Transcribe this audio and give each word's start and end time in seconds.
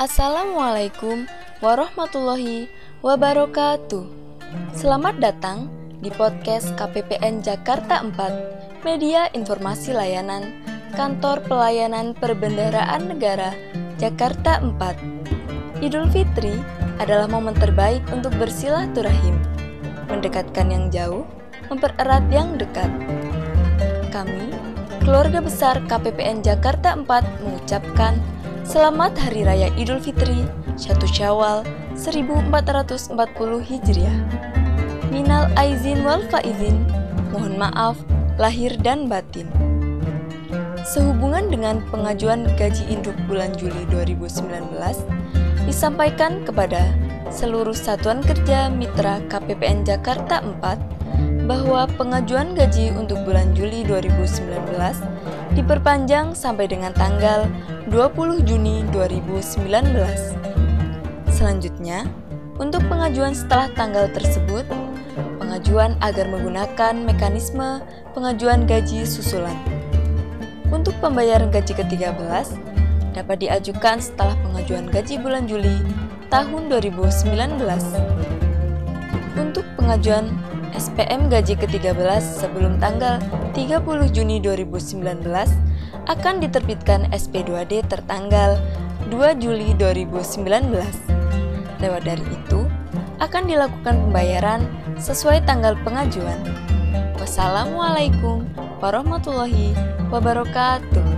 Assalamualaikum 0.00 1.28
warahmatullahi 1.60 2.72
wabarakatuh. 3.04 4.08
Selamat 4.72 5.20
datang 5.20 5.68
di 6.00 6.08
podcast 6.08 6.72
KPPN 6.72 7.44
Jakarta 7.44 8.00
4, 8.00 8.80
Media 8.80 9.28
Informasi 9.36 9.92
Layanan 9.92 10.56
Kantor 10.96 11.44
Pelayanan 11.44 12.16
Perbendaharaan 12.16 13.12
Negara 13.12 13.52
Jakarta 14.00 14.64
4. 14.64 15.84
Idul 15.84 16.08
Fitri 16.08 16.56
adalah 16.96 17.28
momen 17.28 17.52
terbaik 17.60 18.00
untuk 18.08 18.32
bersilaturahim, 18.40 19.36
mendekatkan 20.08 20.72
yang 20.72 20.88
jauh, 20.88 21.28
mempererat 21.68 22.24
yang 22.32 22.56
dekat. 22.56 22.88
Kami, 24.08 24.48
keluarga 25.04 25.44
besar 25.44 25.76
KPPN 25.84 26.40
Jakarta 26.40 26.96
4 26.96 27.04
mengucapkan 27.44 28.16
Selamat 28.70 29.18
Hari 29.18 29.42
Raya 29.42 29.66
Idul 29.74 29.98
Fitri 29.98 30.46
1 30.78 31.02
Syawal 31.10 31.66
1440 31.98 33.18
Hijriah. 33.66 34.18
Minal 35.10 35.50
aizin 35.58 36.06
wal 36.06 36.22
faizin, 36.30 36.86
mohon 37.34 37.58
maaf 37.58 37.98
lahir 38.38 38.78
dan 38.78 39.10
batin. 39.10 39.50
Sehubungan 40.86 41.50
dengan 41.50 41.82
pengajuan 41.90 42.46
gaji 42.54 42.86
induk 42.94 43.18
bulan 43.26 43.50
Juli 43.58 43.82
2019, 43.90 44.38
disampaikan 45.66 46.46
kepada 46.46 46.94
seluruh 47.26 47.74
satuan 47.74 48.22
kerja 48.22 48.70
mitra 48.70 49.18
KPPN 49.26 49.82
Jakarta 49.82 50.46
4 50.46 50.99
bahwa 51.50 51.82
pengajuan 51.98 52.54
gaji 52.54 52.94
untuk 52.94 53.26
bulan 53.26 53.50
Juli 53.58 53.82
2019 53.82 54.70
diperpanjang 55.58 56.30
sampai 56.30 56.70
dengan 56.70 56.94
tanggal 56.94 57.50
20 57.90 58.46
Juni 58.46 58.86
2019. 58.94 59.66
Selanjutnya, 61.34 62.06
untuk 62.54 62.86
pengajuan 62.86 63.34
setelah 63.34 63.66
tanggal 63.74 64.06
tersebut, 64.14 64.62
pengajuan 65.42 65.98
agar 65.98 66.30
menggunakan 66.30 66.94
mekanisme 67.02 67.82
pengajuan 68.14 68.62
gaji 68.70 69.02
susulan. 69.02 69.58
Untuk 70.70 70.94
pembayaran 71.02 71.50
gaji 71.50 71.74
ke-13 71.74 72.46
dapat 73.10 73.42
diajukan 73.42 73.98
setelah 73.98 74.38
pengajuan 74.38 74.86
gaji 74.86 75.18
bulan 75.18 75.50
Juli 75.50 75.82
tahun 76.30 76.70
2019. 76.70 77.58
Untuk 79.34 79.66
pengajuan 79.74 80.30
SPM 80.70 81.26
gaji 81.26 81.58
ke-13 81.58 82.22
sebelum 82.22 82.78
tanggal 82.78 83.18
30 83.52 83.82
Juni 84.14 84.38
2019 84.38 85.26
akan 86.06 86.34
diterbitkan 86.38 87.10
SP2D 87.10 87.86
tertanggal 87.90 88.54
2 89.10 89.42
Juli 89.42 89.74
2019. 89.74 90.70
Lewat 91.80 92.02
dari 92.06 92.22
itu, 92.22 92.70
akan 93.18 93.42
dilakukan 93.50 93.96
pembayaran 94.08 94.62
sesuai 94.96 95.42
tanggal 95.44 95.74
pengajuan. 95.82 96.38
Wassalamualaikum 97.18 98.46
warahmatullahi 98.78 99.74
wabarakatuh. 100.08 101.09